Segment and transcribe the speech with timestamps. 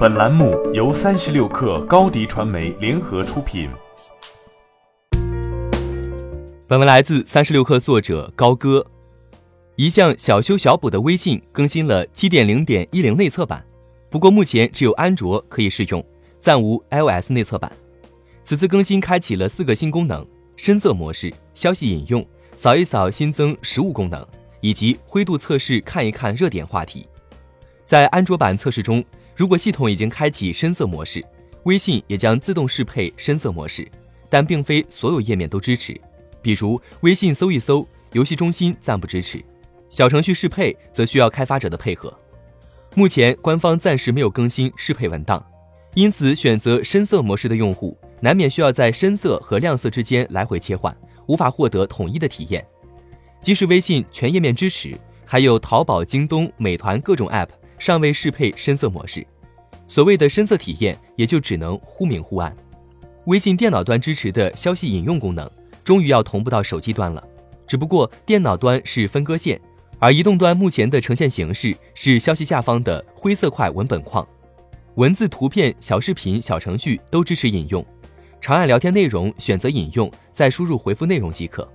[0.00, 3.68] 本栏目由三十六氪高低传媒联合出品。
[6.66, 8.86] 本文来自三十六氪作者高歌。
[9.76, 13.62] 一项小修小补的微信更新了七点零点一零内测版，
[14.08, 16.02] 不过目前只有安卓可以试用，
[16.40, 17.70] 暂无 iOS 内测版。
[18.42, 20.26] 此次更新开启了四个新功能：
[20.56, 22.26] 深色模式、消息引用、
[22.56, 24.26] 扫一扫新增实物功能，
[24.62, 27.06] 以及灰度测试看一看热点话题。
[27.84, 29.04] 在安卓版测试中。
[29.40, 31.24] 如果系统已经开启深色模式，
[31.62, 33.90] 微信也将自动适配深色模式，
[34.28, 35.98] 但并非所有页面都支持。
[36.42, 39.38] 比如微信搜一搜，游戏中心暂不支持；
[39.88, 42.14] 小程序适配则需要开发者的配合。
[42.94, 45.42] 目前官方暂时没有更新适配文档，
[45.94, 50.94] 因此选择深色模式的用户难免需要在深色和亮色之间来回切换，
[51.28, 52.62] 无法获得统一的体验。
[53.40, 57.48] 即使微信全页面支持，还有淘宝、京东、美团各种 App。
[57.80, 59.26] 尚未适配深色模式，
[59.88, 62.54] 所谓的深色体验也就只能忽明忽暗。
[63.24, 65.50] 微信电脑端支持的消息引用功能
[65.82, 67.26] 终于要同步到手机端了，
[67.66, 69.58] 只不过电脑端是分割线，
[69.98, 74.26] 而移动端目前的呈现形式是消息下方的灰色块文本框，
[74.96, 77.84] 文字、图片、小视频、小程序都支持引用，
[78.42, 81.66] 长按聊天内容选择引用，再输入回复内容即可。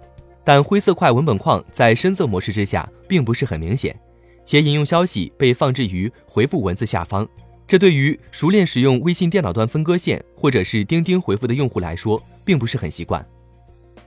[0.44, 4.00] 但灰色块文本框在深色模式之下并不是很明显。
[4.46, 7.28] 且引用消息被放置于回复文字下方，
[7.68, 13.28] 这对于熟练使用微信电脑端分割线或者是钉钉回复的用户来说，并不是很习惯。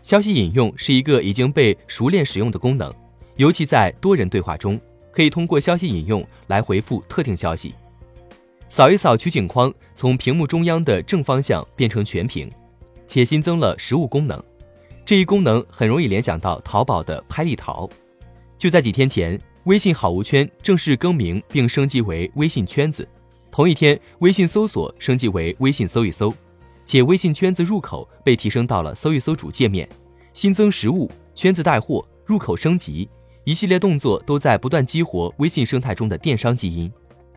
[0.00, 2.94] 消息引用是一个已经被熟练使用的功能，
[3.36, 7.75] 尤其在多人对话中，可以通过消息引用来回复特定消息。
[8.69, 12.48] 扫一扫取景框从屏幕中央的正方向变成全屏，
[13.09, 14.41] 且新增了实物功能。
[15.05, 17.91] 这一功能很容易联想到淘宝的拍立淘。
[18.56, 19.41] 就在几天前。
[19.64, 23.06] 微信好物圈正式更名并升级为微信圈子，
[23.51, 26.33] 同一天，微信搜索升级为微信搜一搜，
[26.87, 29.87] 且微信圈子入口被提升到了搜一搜主界面，
[30.33, 33.09] 新增实物、圈子带货、入口升级，
[33.44, 36.91] 一系列动作都在不断激活微信生态中的电商基因。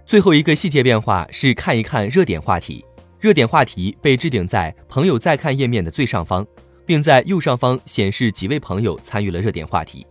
[0.05, 2.85] 最后一个细节变化是看一看热点话题，
[3.19, 6.45] 热点话题被置顶在朋友在看页面的最上方，
[6.85, 10.05] 并在右上方显示几位朋友参与了热点话题。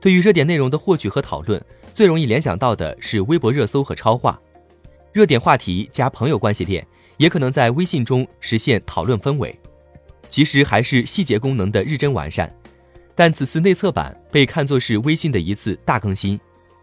[0.00, 1.62] 对于热点内容的获取和讨论，
[1.94, 4.40] 最容易联想到的是微博热搜和超话。
[5.12, 6.86] 热点话题加朋友关系链，
[7.16, 9.58] 也可能在微信中实现讨论氛围。
[10.28, 12.54] 其实还是细节功能的日臻完善。
[13.16, 16.38] 但此次内测版被看作是微信的一次大更新，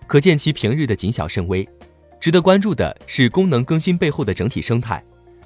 [0.07, 1.65] 可见其平日的谨小慎微。
[2.19, 5.01] 值得关注的是功能更新背后的整体生态。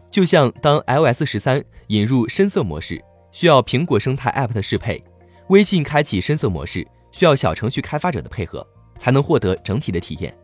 [0.09, 5.03] 就像当 iOS 十三引入深色模式，需要苹果生态 App 的适配；
[5.49, 6.87] 微信开启深色模式。
[7.11, 8.65] 需要小程序开发者的配合，
[8.97, 10.35] 才能获得整体的体验。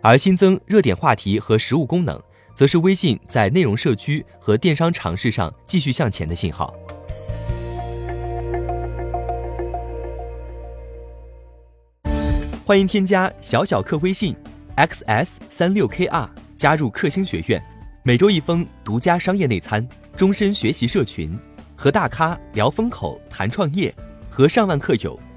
[0.00, 2.20] 而新增热点话题和实物功能，
[2.54, 6.74] 则是微信在内容社区和电商尝试上继续向前的信号。
[12.64, 14.34] 欢迎添加小小客微信
[14.76, 17.62] xs 三六 kr 加入克星学院，
[18.02, 19.86] 每周一封独家商业内参，
[20.16, 21.38] 终身学习社群，
[21.76, 23.94] 和大咖聊风口、谈创业，
[24.30, 25.18] 和上万客友。